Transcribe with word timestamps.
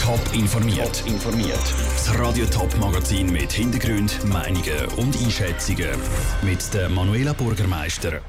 Top 0.00 0.20
informiert. 0.34 1.02
informiert. 1.06 1.74
Das 1.92 2.18
Radio 2.18 2.46
Top 2.46 2.76
Magazin 2.78 3.32
mit 3.32 3.50
Hintergrund, 3.52 4.24
Meinungen 4.24 4.86
und 4.96 5.16
Einschätzungen 5.16 5.98
mit 6.42 6.72
der 6.74 6.88
Manuela 6.88 7.32
Bürgermeister. 7.32 8.20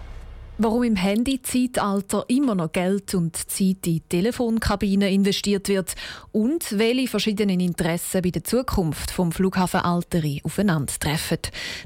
Warum 0.58 0.84
im 0.84 0.96
Handy-Zeitalter 0.96 2.24
immer 2.30 2.56
noch 2.56 2.72
Geld 2.72 3.14
und 3.14 3.36
Zeit 3.36 3.86
in 3.86 4.02
Telefonkabinen 4.08 5.10
investiert 5.12 5.68
wird 5.68 5.96
und 6.32 6.78
welche 6.78 7.10
verschiedenen 7.10 7.60
Interessen 7.60 8.22
bei 8.22 8.32
der 8.32 8.44
Zukunft 8.44 9.12
vom 9.12 9.32
Flughafen 9.32 9.82
Alteri 9.82 10.42
aufeinandertreffen. 10.44 11.40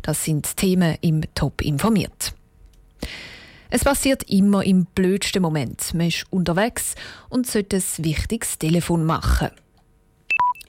Das 0.03 0.23
sind 0.23 0.55
Themen 0.55 0.97
im 1.01 1.23
Top 1.33 1.61
informiert. 1.61 2.33
Es 3.71 3.83
passiert 3.83 4.23
immer 4.23 4.63
im 4.65 4.85
blödsten 4.85 5.43
Moment. 5.43 5.93
Man 5.93 6.07
ist 6.07 6.25
unterwegs 6.31 6.95
und 7.29 7.45
sollte 7.45 7.77
ein 7.77 7.83
wichtiges 8.03 8.57
Telefon 8.57 9.05
machen. 9.05 9.49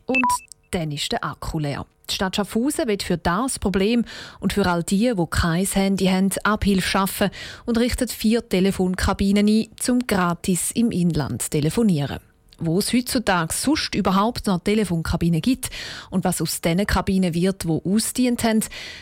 Und 0.05 0.27
dann 0.71 0.93
ist 0.93 1.11
der 1.11 1.25
Akku 1.25 1.59
leer. 1.59 1.87
Die 2.11 2.15
Stadt 2.15 2.37
Schaffhausen 2.37 2.89
wird 2.89 3.03
für 3.03 3.17
das 3.17 3.59
Problem 3.59 4.05
und 4.39 4.53
für 4.53 4.67
all 4.67 4.83
die, 4.83 5.13
die 5.17 5.27
kein 5.31 5.65
Handy 5.65 6.07
haben, 6.07 6.31
Abhilfe 6.45 6.89
schaffen 6.89 7.31
und 7.65 7.79
richtet 7.79 8.11
vier 8.11 8.47
Telefonkabinen 8.47 9.49
ein, 9.49 9.69
um 9.89 10.01
gratis 10.07 10.71
im 10.73 10.91
Inland 10.91 11.51
telefonieren. 11.51 12.19
Wo 12.59 12.81
es 12.81 12.93
heutzutage 12.93 13.55
sonst 13.55 13.95
überhaupt 13.95 14.47
noch 14.47 14.61
Telefonkabinen 14.61 15.41
gibt 15.41 15.71
und 16.11 16.25
was 16.25 16.43
aus 16.43 16.61
diesen 16.61 16.85
Kabinen 16.85 17.33
wird, 17.33 17.65
die 17.65 17.81
ausdient 17.83 18.45
haben, 18.45 18.61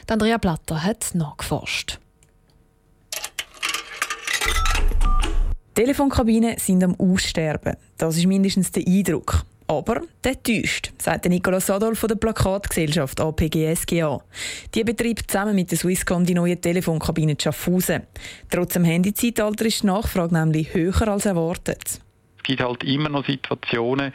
Andrea 0.08 0.38
Blatter 0.38 0.84
hat 0.84 1.14
nachgeforscht. 1.14 1.98
Telefonkabinen 5.78 6.58
sind 6.58 6.82
am 6.82 6.96
Aussterben. 6.98 7.76
Das 7.96 8.16
ist 8.16 8.26
mindestens 8.26 8.72
der 8.72 8.84
Eindruck. 8.84 9.44
Aber 9.68 10.00
der 10.24 10.42
täuscht, 10.42 10.90
sagt 10.98 11.26
Nicolas 11.26 11.70
Adolf 11.70 12.00
von 12.00 12.08
der 12.08 12.16
Plakatgesellschaft 12.16 13.20
APGSGA. 13.20 14.20
Die 14.74 14.82
betreibt 14.82 15.30
zusammen 15.30 15.54
mit 15.54 15.70
der 15.70 15.78
Swisscom 15.78 16.24
die 16.24 16.34
neue 16.34 16.60
Telefonkabine 16.60 17.36
Schaffhausen. 17.40 18.02
Trotz 18.50 18.72
dem 18.72 18.82
Handyzeitalter 18.82 19.66
ist 19.66 19.84
die 19.84 19.86
Nachfrage 19.86 20.34
nämlich 20.34 20.74
höher 20.74 21.06
als 21.06 21.26
erwartet. 21.26 22.00
Es 22.38 22.42
gibt 22.42 22.60
halt 22.60 22.82
immer 22.82 23.10
noch 23.10 23.24
Situationen, 23.24 24.12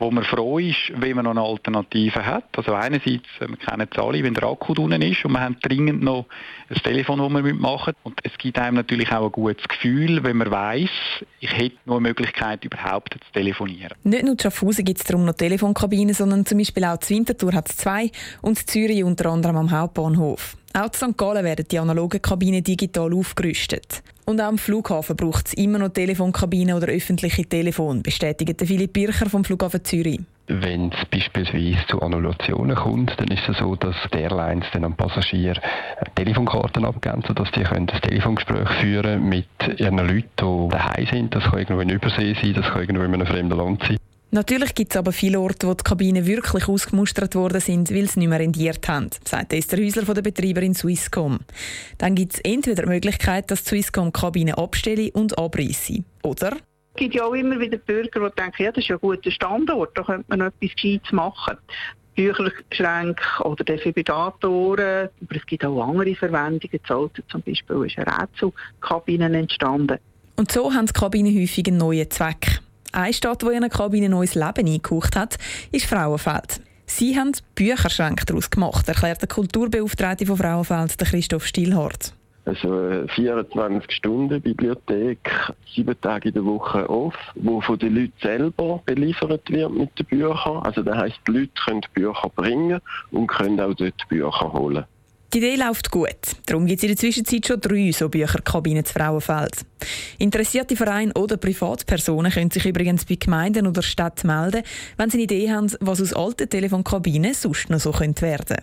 wo 0.00 0.10
man 0.10 0.24
froh 0.24 0.58
ist, 0.58 0.92
wenn 0.96 1.14
man 1.14 1.26
noch 1.26 1.32
eine 1.32 1.42
Alternative 1.42 2.24
hat. 2.24 2.44
Also 2.56 2.72
einerseits, 2.74 3.28
äh, 3.38 3.48
wir 3.48 3.56
kennen 3.56 3.86
es 3.90 3.98
alle, 3.98 4.22
wenn 4.24 4.34
der 4.34 4.44
Akku 4.44 4.72
unten 4.72 5.02
ist 5.02 5.24
und 5.24 5.32
wir 5.32 5.40
haben 5.40 5.56
dringend 5.60 6.02
noch 6.02 6.26
ein 6.68 6.82
Telefon, 6.82 7.18
das 7.18 7.44
wir 7.44 7.54
machen 7.54 7.94
Und 8.02 8.18
es 8.24 8.36
gibt 8.38 8.58
einem 8.58 8.76
natürlich 8.76 9.12
auch 9.12 9.26
ein 9.26 9.32
gutes 9.32 9.68
Gefühl, 9.68 10.24
wenn 10.24 10.38
man 10.38 10.50
weiß, 10.50 10.90
ich 11.40 11.56
hätte 11.56 11.76
noch 11.84 11.96
eine 11.96 12.08
Möglichkeit, 12.08 12.64
überhaupt 12.64 13.14
zu 13.14 13.32
telefonieren. 13.32 13.92
Nicht 14.02 14.22
nur 14.24 14.32
in 14.32 14.38
Schaffhausen 14.38 14.84
gibt 14.84 14.98
es 14.98 15.04
darum 15.04 15.26
noch 15.26 15.34
Telefonkabinen, 15.34 16.14
sondern 16.14 16.46
zum 16.46 16.58
Beispiel 16.58 16.84
auch 16.84 16.98
in 17.02 17.16
Winterthur 17.16 17.52
hat 17.52 17.68
es 17.68 17.76
zwei 17.76 18.10
und 18.40 18.58
in 18.58 18.66
Zürich 18.66 19.04
unter 19.04 19.30
anderem 19.30 19.56
am 19.56 19.70
Hauptbahnhof. 19.70 20.56
Auch 20.72 20.84
in 20.84 20.92
St. 20.92 21.16
Gallen 21.16 21.44
werden 21.44 21.66
die 21.68 21.78
analogen 21.78 22.22
Kabinen 22.22 22.62
digital 22.62 23.12
aufgerüstet. 23.12 24.02
Und 24.24 24.40
auch 24.40 24.46
am 24.46 24.58
Flughafen 24.58 25.16
braucht 25.16 25.48
es 25.48 25.54
immer 25.54 25.80
noch 25.80 25.88
Telefonkabinen 25.88 26.76
oder 26.76 26.86
öffentliche 26.86 27.44
Telefon, 27.44 28.02
bestätigt 28.02 28.62
Philipp 28.64 28.92
Bircher 28.92 29.28
vom 29.28 29.44
Flughafen 29.44 29.84
Zürich. 29.84 30.20
Wenn 30.46 30.92
es 30.92 31.04
beispielsweise 31.10 31.84
zu 31.88 32.00
Annulationen 32.00 32.76
kommt, 32.76 33.14
dann 33.18 33.28
ist 33.28 33.48
es 33.48 33.58
so, 33.58 33.74
dass 33.74 33.96
die 34.12 34.18
Airlines 34.18 34.66
dann 34.72 34.84
am 34.84 34.96
Passagier 34.96 35.54
Telefonkarten 36.14 36.84
abgeben, 36.84 37.22
sodass 37.26 37.50
die 37.52 37.62
können 37.62 37.86
das 37.86 38.00
Telefongespräch 38.02 38.68
führen 38.80 39.28
mit 39.28 39.46
ihren 39.78 39.98
Leuten, 39.98 40.24
die 40.38 40.68
daheim 40.70 41.06
sind. 41.06 41.34
Das 41.34 41.44
kann 41.44 41.58
irgendwo 41.58 41.80
in 41.80 41.90
Übersee 41.90 42.34
sein, 42.34 42.54
das 42.54 42.66
kann 42.66 42.82
irgendwo 42.82 43.04
in 43.04 43.14
einem 43.14 43.26
fremden 43.26 43.56
Land 43.56 43.82
sein. 43.82 43.99
Natürlich 44.32 44.76
gibt 44.76 44.92
es 44.92 44.96
aber 44.96 45.10
viele 45.10 45.40
Orte, 45.40 45.66
wo 45.66 45.74
die 45.74 45.82
Kabinen 45.82 46.24
wirklich 46.24 46.68
ausgemustert 46.68 47.34
worden 47.34 47.60
sind, 47.60 47.90
weil 47.90 48.06
sie 48.06 48.20
nicht 48.20 48.28
mehr 48.28 48.38
rendiert 48.38 48.86
haben, 48.88 49.10
sagt 49.24 49.52
Esther 49.52 49.80
Häusler 49.80 50.06
von 50.06 50.14
der 50.14 50.22
Betreiberin 50.22 50.72
Swisscom. 50.72 51.40
Dann 51.98 52.14
gibt 52.14 52.34
es 52.34 52.40
entweder 52.40 52.84
die 52.84 52.90
Möglichkeit, 52.90 53.50
dass 53.50 53.64
Swisscom 53.64 54.12
Kabinen 54.12 54.54
abstelle 54.54 55.10
und 55.12 55.36
abreiße. 55.36 56.04
Oder 56.22 56.52
es 56.94 56.96
gibt 56.96 57.14
ja 57.16 57.24
auch 57.24 57.34
immer 57.34 57.58
wieder 57.58 57.78
Bürger, 57.78 58.28
die 58.28 58.36
denken, 58.36 58.62
ja, 58.62 58.70
das 58.70 58.84
ist 58.84 58.90
ein 58.92 58.98
guter 59.00 59.30
Standort, 59.32 59.98
da 59.98 60.04
könnte 60.04 60.24
man 60.28 60.38
noch 60.38 60.46
etwas 60.46 60.76
Gescheites 60.76 61.10
machen. 61.10 61.56
Bücherschränke 62.14 63.24
oder 63.44 63.64
Defibrillatoren, 63.64 65.08
aber 65.22 65.36
es 65.36 65.46
gibt 65.46 65.64
auch 65.64 65.82
andere 65.82 66.14
Verwendungen. 66.14 66.80
Zolten 66.86 67.24
zum 67.28 67.42
Beispiel 67.42 67.86
ist 67.86 67.98
eine 67.98 68.20
Rätselkabine 68.20 69.38
entstanden. 69.38 69.98
Und 70.36 70.52
so 70.52 70.72
haben 70.72 70.86
die 70.86 70.92
Kabinen 70.92 71.34
häufig 71.36 71.66
einen 71.66 71.78
neuen 71.78 72.10
Zweck. 72.10 72.60
Eine 72.92 73.12
Stadt, 73.12 73.42
die 73.42 73.46
in 73.46 73.56
einer 73.56 73.68
Kabine 73.68 74.06
ein 74.06 74.10
neues 74.10 74.34
Leben 74.34 74.66
eingehaucht 74.66 75.14
hat, 75.16 75.38
ist 75.70 75.86
Frauenfeld. 75.86 76.60
Sie 76.86 77.16
haben 77.16 77.32
Bücherschränke 77.54 78.26
daraus 78.26 78.50
gemacht, 78.50 78.88
erklärt 78.88 79.22
der 79.22 79.28
Kulturbeauftragte 79.28 80.26
von 80.26 80.36
Frauenfeld, 80.36 80.98
Christoph 80.98 81.46
Stilhardt. 81.46 82.14
Also 82.46 83.04
24 83.14 83.92
Stunden 83.92 84.40
Bibliothek, 84.40 85.30
sieben 85.72 86.00
Tage 86.00 86.30
in 86.30 86.34
der 86.34 86.44
Woche 86.44 86.88
off, 86.90 87.14
wo 87.36 87.60
von 87.60 87.78
den 87.78 87.94
Leuten 87.94 88.12
selber 88.20 88.82
beliefert 88.86 89.48
wird 89.50 89.72
mit 89.72 89.96
den 89.96 90.06
Büchern. 90.06 90.62
Also 90.64 90.82
das 90.82 90.96
heisst, 90.96 91.20
die 91.28 91.32
Leute 91.32 91.52
können 91.64 91.82
Bücher 91.94 92.28
bringen 92.34 92.80
und 93.12 93.28
können 93.28 93.60
auch 93.60 93.74
dort 93.74 94.08
Bücher 94.08 94.52
holen. 94.52 94.84
Die 95.32 95.38
Idee 95.38 95.54
läuft 95.54 95.92
gut. 95.92 96.08
Darum 96.46 96.66
gibt 96.66 96.78
es 96.78 96.82
in 96.82 96.88
der 96.88 96.96
Zwischenzeit 96.96 97.46
schon 97.46 97.60
drei 97.60 97.92
so 97.92 98.08
Bücherkabinen 98.08 98.84
zu 98.84 98.92
Frauenfeld. 98.92 99.64
Interessierte 100.18 100.74
Vereine 100.74 101.12
oder 101.14 101.36
Privatpersonen 101.36 102.32
können 102.32 102.50
sich 102.50 102.66
übrigens 102.66 103.04
bei 103.04 103.14
Gemeinden 103.14 103.68
oder 103.68 103.80
Städten 103.80 104.26
melden, 104.26 104.64
wenn 104.96 105.08
sie 105.08 105.18
eine 105.18 105.22
Idee 105.24 105.52
haben, 105.52 105.70
was 105.78 106.00
aus 106.00 106.14
alten 106.14 106.50
Telefonkabinen 106.50 107.32
sonst 107.32 107.70
noch 107.70 107.78
so 107.78 107.92
könnte 107.92 108.22
werden 108.22 108.56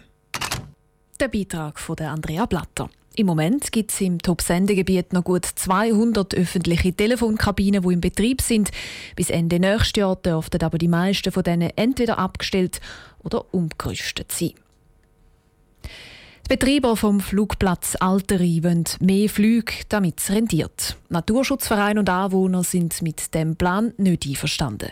Der 1.21 1.29
Beitrag 1.29 1.79
von 1.79 1.97
Andrea 1.99 2.45
Blatter. 2.45 2.89
Im 3.15 3.27
Moment 3.27 3.71
gibt 3.71 3.93
es 3.93 4.01
im 4.01 4.21
Top-Sendegebiet 4.21 5.13
noch 5.13 5.23
gut 5.23 5.45
200 5.45 6.35
öffentliche 6.35 6.93
Telefonkabinen, 6.93 7.81
die 7.81 7.93
im 7.93 8.01
Betrieb 8.01 8.41
sind. 8.41 8.71
Bis 9.15 9.29
Ende 9.29 9.61
nächstes 9.61 10.01
Jahr 10.01 10.17
dürften 10.17 10.61
aber 10.61 10.77
die 10.77 10.89
meisten 10.89 11.31
von 11.31 11.43
denen 11.43 11.71
entweder 11.77 12.19
abgestellt 12.19 12.81
oder 13.23 13.53
umgerüstet 13.53 14.33
sein. 14.33 14.53
Betreiber 16.47 16.95
vom 16.95 17.19
Flugplatz 17.19 17.97
Alteri 17.99 18.63
wollen 18.63 18.85
mehr 19.01 19.27
Flüge, 19.27 19.73
damit 19.89 20.21
es 20.21 20.29
rendiert. 20.29 20.95
Naturschutzverein 21.09 21.99
und 21.99 22.09
Anwohner 22.09 22.63
sind 22.63 23.01
mit 23.01 23.33
dem 23.35 23.57
Plan 23.57 23.93
nicht 23.97 24.25
einverstanden. 24.25 24.91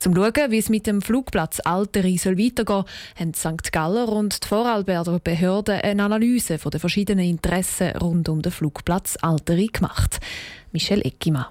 Zum 0.00 0.16
schauen, 0.16 0.50
wie 0.50 0.58
es 0.58 0.68
mit 0.68 0.88
dem 0.88 1.00
Flugplatz 1.00 1.60
Alteri 1.60 2.18
weitergehen 2.18 2.64
soll, 2.66 2.84
haben 3.14 3.34
St. 3.34 3.70
Galler 3.70 4.08
und 4.08 4.42
die 4.42 4.48
Vorarlberger 4.48 5.20
Behörden 5.20 5.80
eine 5.82 6.02
Analyse 6.02 6.58
der 6.58 6.80
verschiedenen 6.80 7.26
Interessen 7.26 7.96
rund 7.96 8.28
um 8.28 8.42
den 8.42 8.50
Flugplatz 8.50 9.16
Alteri 9.22 9.68
gemacht. 9.68 10.18
Michel 10.72 11.06
Eckimann. 11.06 11.46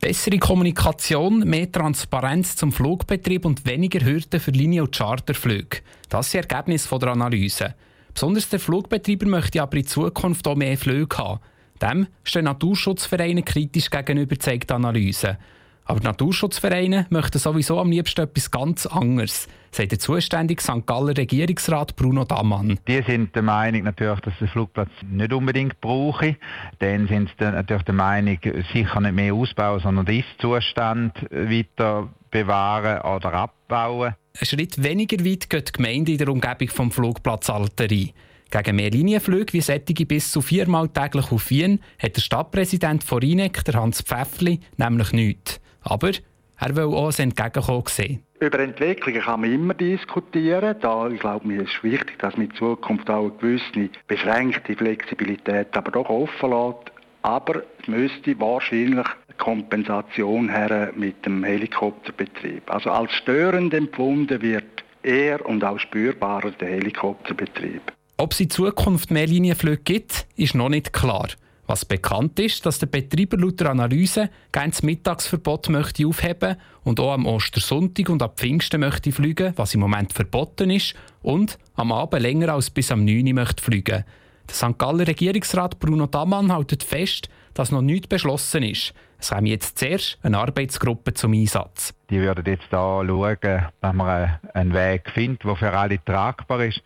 Bessere 0.00 0.38
Kommunikation, 0.38 1.40
mehr 1.40 1.70
Transparenz 1.70 2.56
zum 2.56 2.72
Flugbetrieb 2.72 3.44
und 3.44 3.66
weniger 3.66 4.02
Hürden 4.02 4.40
für 4.40 4.50
Linie- 4.50 4.84
und 4.84 4.96
Charterflüge. 4.96 5.82
Das 6.08 6.26
ist 6.28 6.34
das 6.34 6.44
Ergebnis 6.46 6.88
der 6.88 7.08
Analyse. 7.08 7.74
Besonders 8.14 8.48
der 8.48 8.60
Flugbetreiber 8.60 9.26
möchte 9.26 9.62
aber 9.62 9.76
in 9.76 9.86
Zukunft 9.86 10.46
auch 10.46 10.56
mehr 10.56 10.76
Flüge 10.76 11.16
haben. 11.16 11.40
Dem 11.80 12.06
stehen 12.24 12.44
Naturschutzvereine 12.44 13.42
kritisch 13.42 13.90
gegenüber, 13.90 14.38
zeigt 14.38 14.70
die 14.70 14.74
Analyse. 14.74 15.38
Aber 15.84 15.98
die 15.98 16.06
Naturschutzvereine 16.06 17.06
möchten 17.10 17.38
sowieso 17.38 17.80
am 17.80 17.90
liebsten 17.90 18.20
etwas 18.20 18.50
ganz 18.50 18.86
anderes, 18.86 19.48
sagt 19.72 19.90
der 19.90 19.98
zuständige 19.98 20.62
St. 20.62 20.86
Galler 20.86 21.16
Regierungsrat 21.16 21.96
Bruno 21.96 22.24
Damann. 22.24 22.78
Die 22.86 23.02
sind 23.02 23.34
der 23.34 23.42
Meinung 23.42 23.82
natürlich, 23.82 24.20
dass 24.20 24.34
der 24.38 24.48
Flugplatz 24.48 24.90
nicht 25.10 25.32
unbedingt 25.32 25.80
brauche. 25.80 26.36
Dann 26.78 27.08
sind 27.08 27.30
sie 27.36 27.44
natürlich 27.44 27.82
der 27.82 27.94
Meinung, 27.94 28.38
sicher 28.72 29.00
nicht 29.00 29.14
mehr 29.14 29.34
ausbauen, 29.34 29.80
sondern 29.80 30.06
den 30.06 30.20
Ist-Zustand 30.20 31.14
weiter 31.30 32.08
bewahren 32.32 33.00
oder 33.02 33.32
abbauen. 33.34 34.16
Ein 34.40 34.46
Schritt 34.46 34.82
weniger 34.82 35.24
weit 35.24 35.48
geht 35.48 35.68
die 35.68 35.72
Gemeinde 35.72 36.12
in 36.12 36.18
der 36.18 36.28
Umgebung 36.28 36.68
vom 36.68 36.90
Flugplatz 36.90 37.48
Alterei. 37.48 38.12
Gegen 38.50 38.76
mehr 38.76 38.90
Linienflüge 38.90 39.52
wie 39.52 39.60
sättige 39.60 40.04
bis 40.04 40.32
zu 40.32 40.42
viermal 40.42 40.88
täglich 40.88 41.30
auf 41.30 41.48
Wien 41.48 41.80
hat 41.98 42.16
der 42.16 42.20
Stadtpräsident 42.20 43.04
von 43.04 43.22
Rheineck, 43.22 43.64
der 43.64 43.74
Hans 43.74 44.02
Pfäffli, 44.02 44.60
nämlich 44.76 45.12
nichts. 45.12 45.60
Aber 45.82 46.10
er 46.58 46.76
will 46.76 46.94
auch 46.94 47.12
ein 47.18 47.30
Entgegenkommen 47.30 47.84
sehen. 47.86 48.22
Über 48.40 48.58
Entwicklungen 48.58 49.22
kann 49.22 49.40
man 49.40 49.52
immer 49.52 49.74
diskutieren. 49.74 50.76
Da, 50.80 51.08
ich 51.08 51.20
glaube, 51.20 51.46
mir 51.46 51.62
ist 51.62 51.82
wichtig, 51.82 52.18
dass 52.18 52.36
man 52.36 52.46
in 52.46 52.54
Zukunft 52.54 53.08
auch 53.08 53.30
eine 53.30 53.38
gewisse 53.38 53.90
beschränkte 54.06 54.74
Flexibilität 54.76 55.76
aber 55.76 55.90
doch 55.90 56.08
offen 56.08 56.50
lässt. 56.50 56.92
Aber 57.22 57.62
es 57.80 57.88
müsste 57.88 58.38
wahrscheinlich 58.40 59.06
Kompensation 59.42 60.48
her 60.48 60.92
mit 60.94 61.26
dem 61.26 61.42
Helikopterbetrieb. 61.42 62.70
Also 62.70 62.90
als 62.90 63.10
störend 63.10 63.74
empfunden 63.74 64.40
wird 64.40 64.84
eher 65.02 65.44
und 65.44 65.64
auch 65.64 65.80
spürbarer 65.80 66.52
der 66.52 66.68
Helikopterbetrieb. 66.68 67.82
Ob 68.18 68.30
es 68.30 68.38
in 68.38 68.50
Zukunft 68.50 69.10
mehr 69.10 69.26
Linienflüge 69.26 69.82
gibt, 69.82 70.28
ist 70.36 70.54
noch 70.54 70.68
nicht 70.68 70.92
klar. 70.92 71.26
Was 71.66 71.84
bekannt 71.84 72.38
ist, 72.38 72.64
dass 72.66 72.78
der 72.78 72.86
Betreiber 72.86 73.36
laut 73.36 73.58
der 73.58 73.70
Analyse 73.70 74.30
gerne 74.52 74.70
das 74.70 74.84
Mittagsverbot 74.84 75.70
möchte 75.70 76.06
aufheben 76.06 76.54
und 76.84 77.00
auch 77.00 77.12
am 77.12 77.26
Ostersonntag 77.26 78.10
und 78.10 78.22
ab 78.22 78.38
Pfingsten 78.38 78.78
möchte 78.78 79.10
fliegen, 79.10 79.54
was 79.56 79.74
im 79.74 79.80
Moment 79.80 80.12
verboten 80.12 80.70
ist, 80.70 80.94
und 81.20 81.58
am 81.74 81.90
Abend 81.90 82.22
länger 82.22 82.50
als 82.50 82.70
bis 82.70 82.92
am 82.92 83.04
9 83.04 83.26
Uhr 83.26 83.34
möchte 83.34 83.60
fliegen. 83.60 84.04
Der 84.48 84.54
St. 84.54 84.78
Galler 84.78 85.08
Regierungsrat 85.08 85.80
Bruno 85.80 86.06
Damann 86.06 86.54
hält 86.54 86.82
fest, 86.84 87.28
dass 87.54 87.70
noch 87.70 87.82
nichts 87.82 88.08
beschlossen 88.08 88.62
ist. 88.62 88.94
Es 89.18 89.30
kommt 89.30 89.46
jetzt 89.46 89.78
zuerst 89.78 90.18
eine 90.22 90.38
Arbeitsgruppe 90.38 91.14
zum 91.14 91.32
Einsatz. 91.32 91.94
Die 92.10 92.20
würden 92.20 92.44
jetzt 92.44 92.66
da 92.70 93.02
schauen, 93.06 93.38
dass 93.80 93.94
man 93.94 94.38
einen 94.52 94.74
Weg 94.74 95.10
findet, 95.10 95.44
der 95.44 95.56
für 95.56 95.72
alle 95.72 96.04
tragbar 96.04 96.64
ist. 96.64 96.82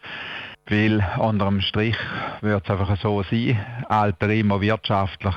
Weil 0.68 1.04
unter 1.18 1.44
dem 1.44 1.60
Strich 1.60 1.96
wird 2.40 2.64
es 2.64 2.70
einfach 2.70 3.00
so 3.00 3.22
sein, 3.22 3.64
Alter 3.88 4.28
immer 4.30 4.60
wirtschaftlich 4.60 5.34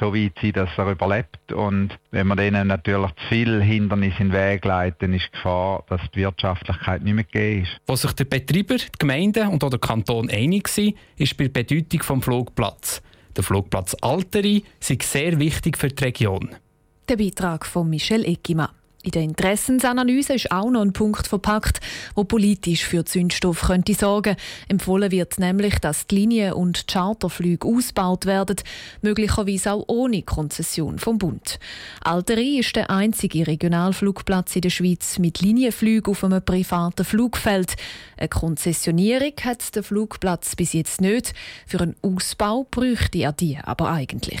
so 0.00 0.12
weit 0.12 0.32
sein, 0.42 0.52
dass 0.54 0.70
er 0.76 0.90
überlebt. 0.90 1.52
Und 1.52 1.96
wenn 2.10 2.26
man 2.26 2.36
denen 2.36 2.66
natürlich 2.66 3.12
zu 3.12 3.26
viel 3.28 3.62
Hindernis 3.62 4.14
in 4.18 4.30
den 4.30 4.32
Weg 4.32 4.64
leitet, 4.64 5.02
dann 5.02 5.14
ist 5.14 5.26
die 5.26 5.36
Gefahr, 5.36 5.84
dass 5.88 6.00
die 6.12 6.18
Wirtschaftlichkeit 6.18 7.02
nicht 7.02 7.14
mehr 7.14 7.24
gegeben 7.24 7.62
ist. 7.62 7.80
Wo 7.86 7.94
sich 7.94 8.12
der 8.12 8.24
Betreiber, 8.24 8.76
die 8.76 8.98
Gemeinden 8.98 9.48
und 9.48 9.62
auch 9.62 9.70
der 9.70 9.78
Kanton 9.78 10.28
einig 10.30 10.66
sind, 10.66 10.96
ist 11.16 11.36
bei 11.36 11.46
der 11.46 11.62
Bedeutung 11.62 12.00
des 12.00 12.24
Flugplatz. 12.24 13.02
Der 13.36 13.44
Flugplatz 13.44 13.94
Alteri 14.00 14.64
ist 14.80 15.02
sehr 15.02 15.38
wichtig 15.38 15.76
für 15.76 15.88
die 15.88 16.04
Region. 16.04 16.54
Der 17.08 17.16
Beitrag 17.16 17.66
von 17.66 17.88
Michel 17.88 18.24
Eckimann. 18.24 18.70
In 19.06 19.12
der 19.12 19.22
Interessensanalyse 19.22 20.34
ist 20.34 20.50
auch 20.50 20.68
noch 20.68 20.80
ein 20.80 20.92
Punkt 20.92 21.28
verpackt, 21.28 21.78
wo 22.16 22.24
politisch 22.24 22.84
für 22.84 23.04
Zündstoff 23.04 23.60
könnte 23.60 23.94
sorgen. 23.94 24.34
Empfohlen 24.66 25.12
wird 25.12 25.38
nämlich, 25.38 25.78
dass 25.78 26.08
die 26.08 26.16
Linien- 26.16 26.54
und 26.54 26.88
Charterflüge 26.88 27.68
ausgebaut 27.68 28.26
werden, 28.26 28.56
möglicherweise 29.02 29.74
auch 29.74 29.84
ohne 29.86 30.22
Konzession 30.22 30.98
vom 30.98 31.18
Bund. 31.18 31.60
Alteri 32.02 32.58
ist 32.58 32.74
der 32.74 32.90
einzige 32.90 33.46
Regionalflugplatz 33.46 34.56
in 34.56 34.62
der 34.62 34.70
Schweiz 34.70 35.20
mit 35.20 35.40
Linienflügen 35.40 36.10
auf 36.10 36.24
einem 36.24 36.44
privaten 36.44 37.04
Flugfeld. 37.04 37.76
Eine 38.16 38.28
Konzessionierung 38.28 39.34
hat 39.44 39.76
der 39.76 39.84
Flugplatz 39.84 40.56
bis 40.56 40.72
jetzt 40.72 41.00
nicht. 41.00 41.32
Für 41.64 41.80
einen 41.80 41.94
Ausbau 42.02 42.66
bräuchte 42.68 43.18
er 43.18 43.32
die 43.32 43.56
aber 43.56 43.88
eigentlich. 43.88 44.40